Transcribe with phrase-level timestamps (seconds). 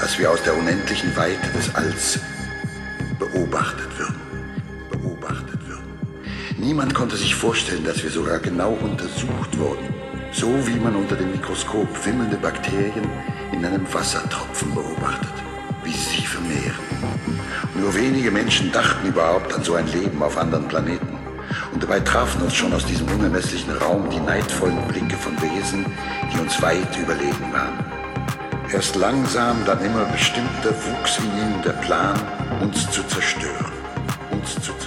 [0.00, 2.18] Dass wir aus der unendlichen Weite des Alls
[3.18, 4.20] beobachtet würden.
[4.90, 5.98] Beobachtet würden.
[6.58, 9.94] Niemand konnte sich vorstellen, dass wir sogar genau untersucht wurden,
[10.32, 13.08] so wie man unter dem Mikroskop wimmelnde Bakterien
[13.52, 15.34] in einem Wassertropfen beobachtet,
[15.84, 16.74] wie sie sich vermehren.
[17.74, 21.18] Nur wenige Menschen dachten überhaupt an so ein Leben auf anderen Planeten.
[21.72, 25.84] Und dabei trafen uns schon aus diesem unermesslichen Raum die neidvollen Blicke von Wesen,
[26.32, 27.99] die uns weit überlegen waren.
[28.72, 32.14] Erst langsam, dann immer bestimmter wuchs in ihnen der Plan,
[32.60, 33.72] uns zu zerstören.
[34.30, 34.79] Uns zu zerstören.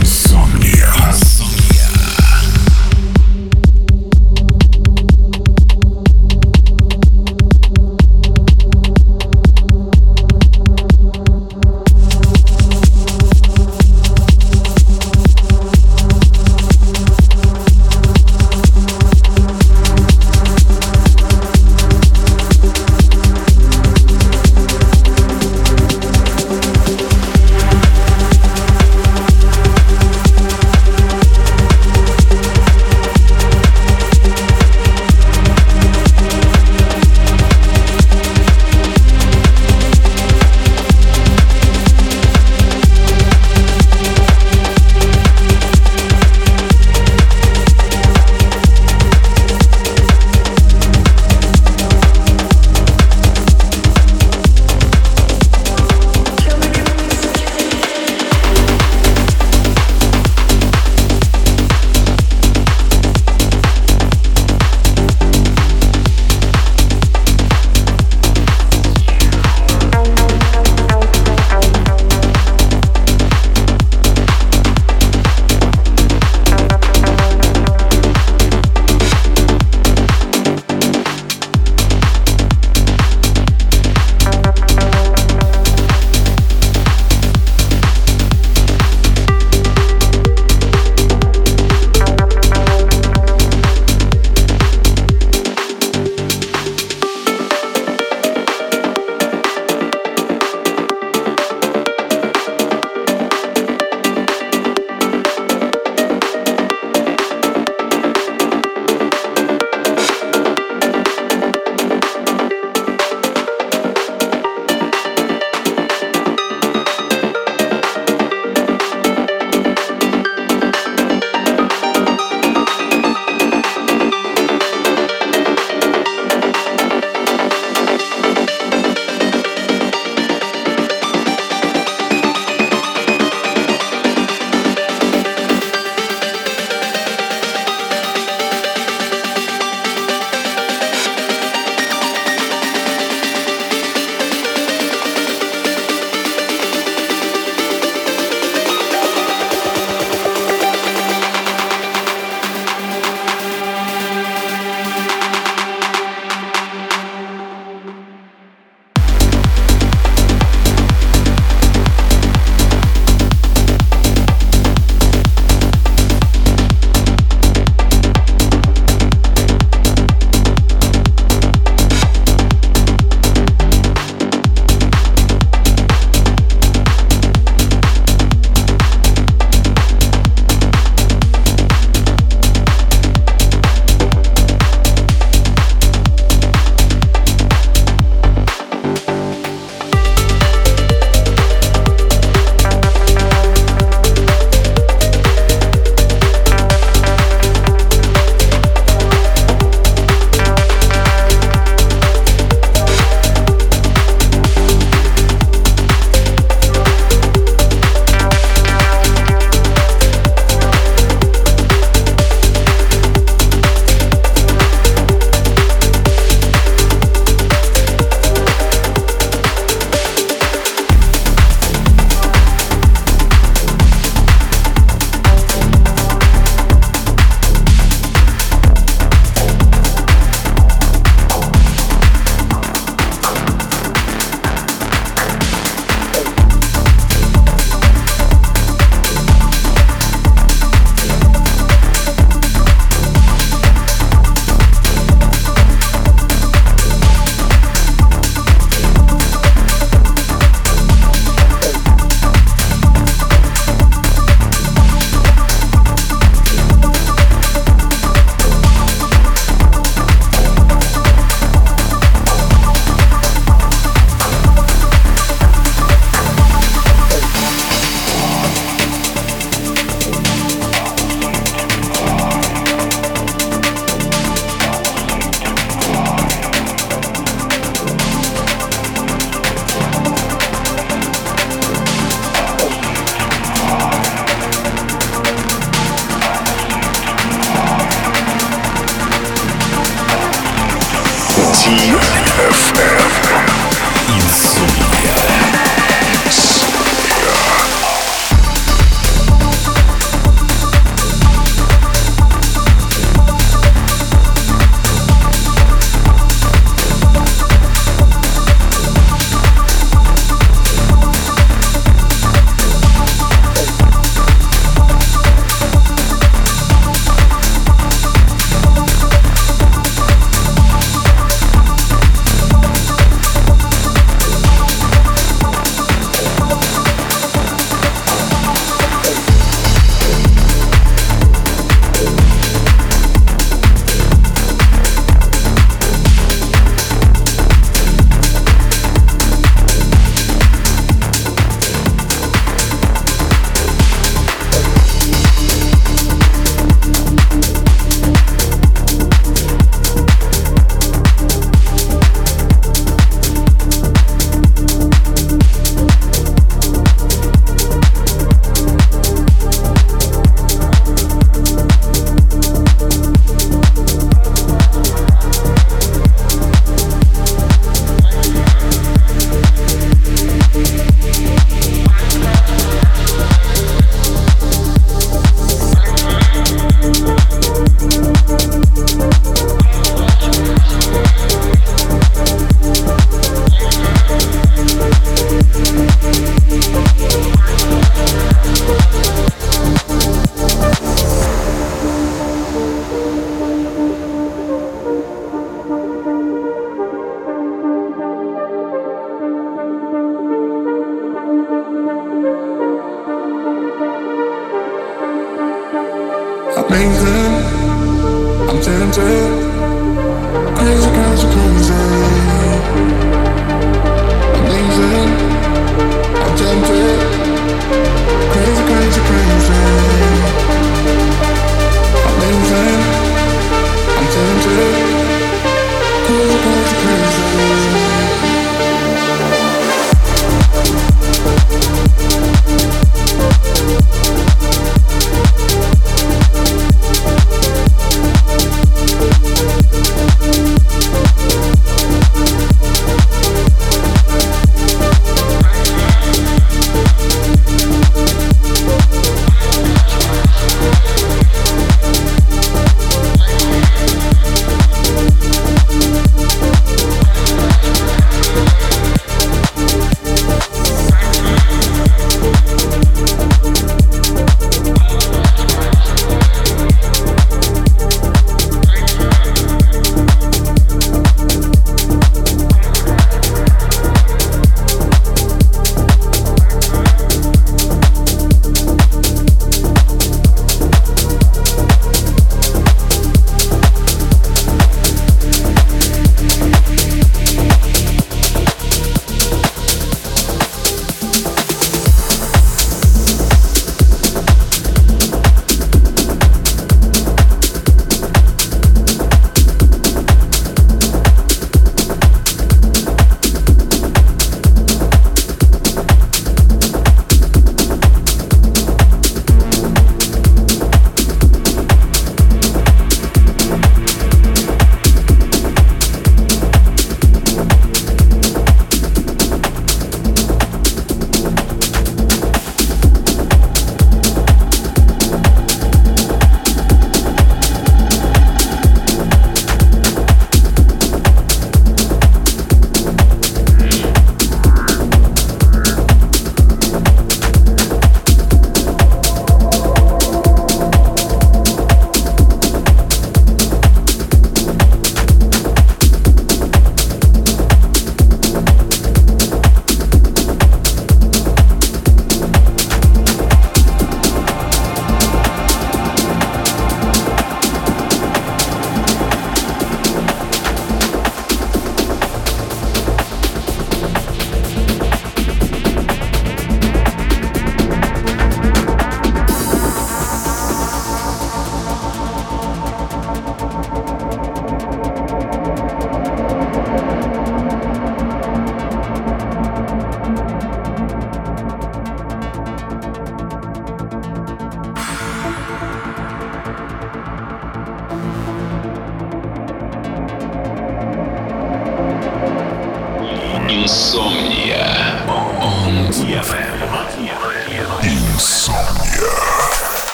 [0.00, 0.90] Insomnia.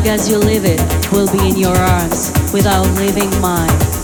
[0.00, 0.80] Long as you live it,
[1.12, 3.99] will be in your arms without leaving mine.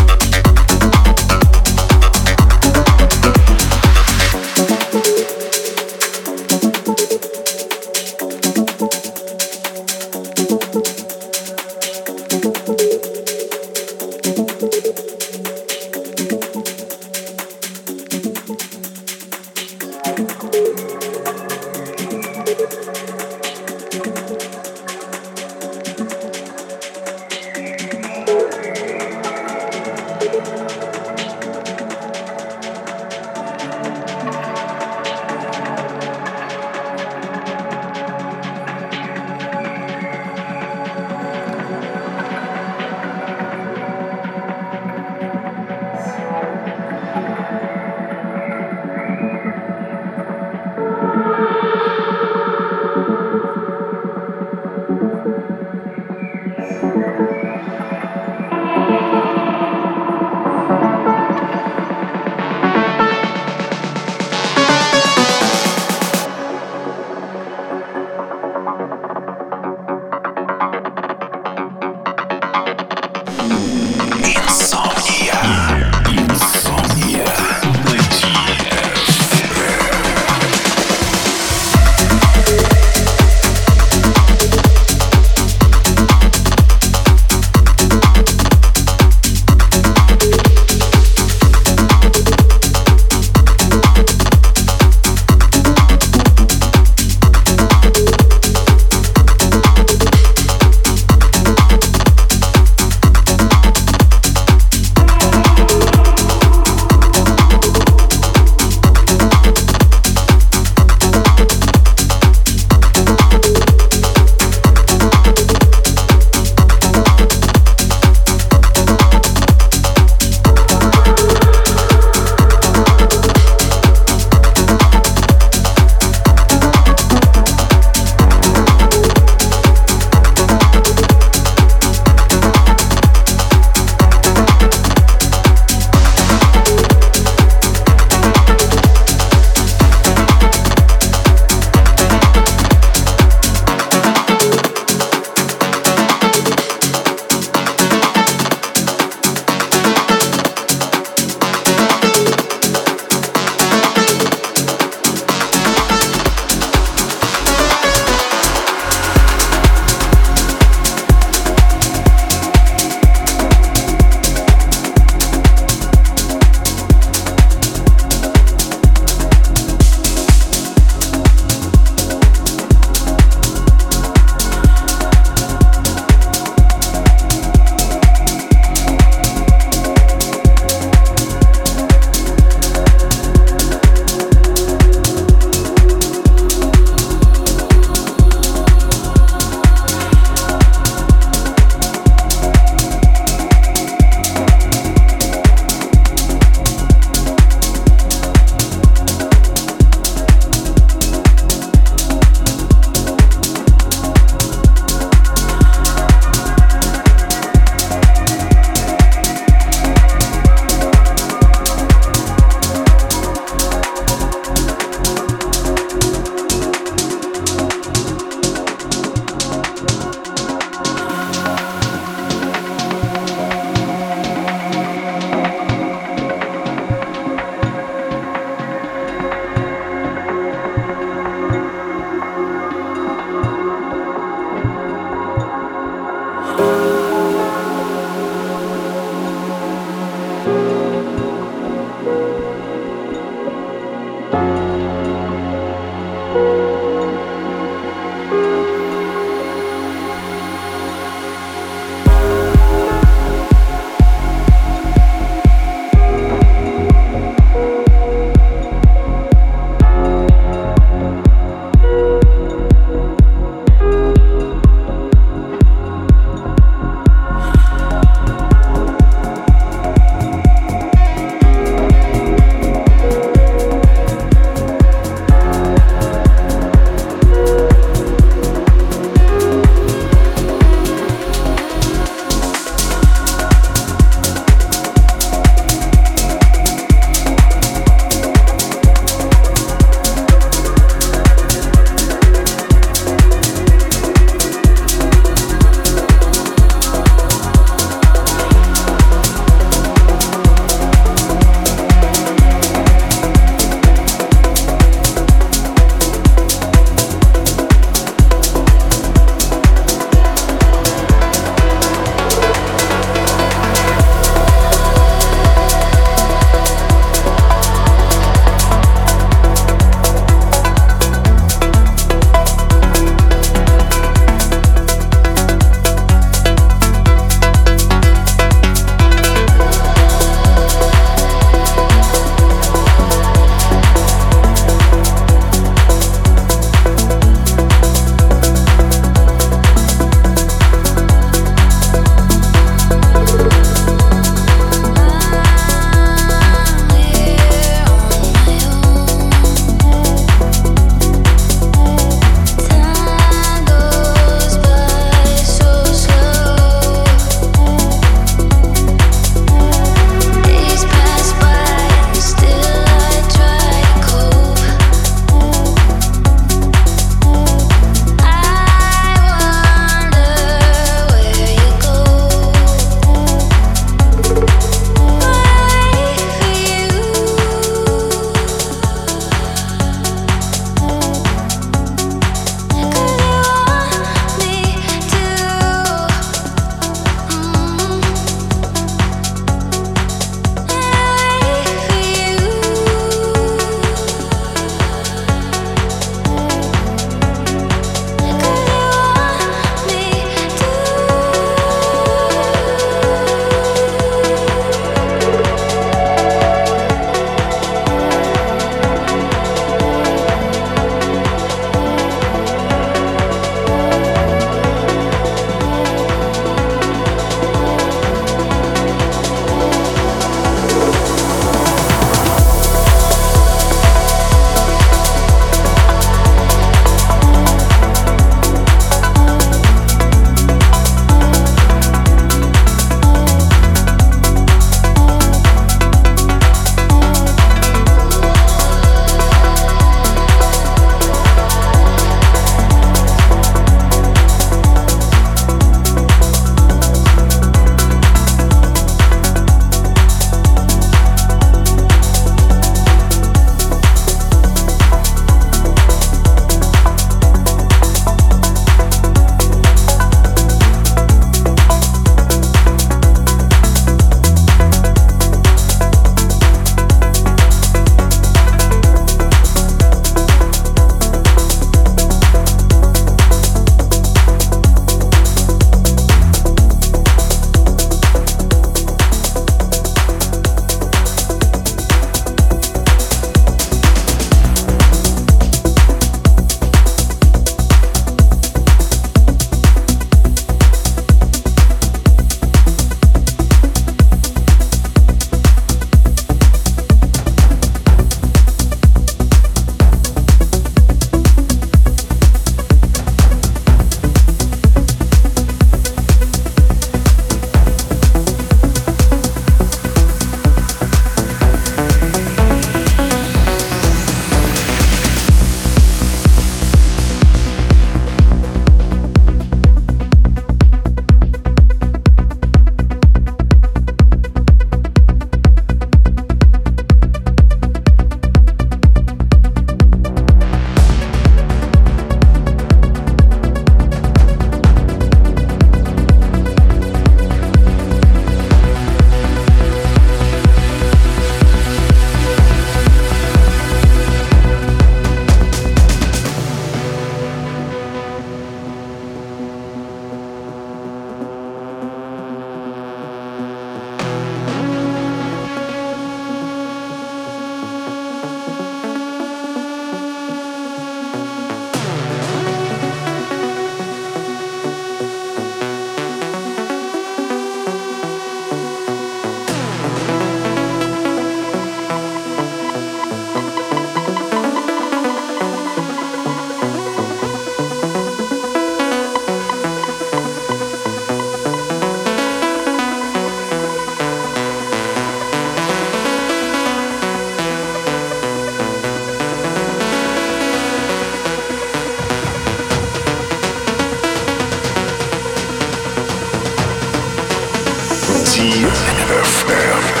[599.11, 600.00] FM.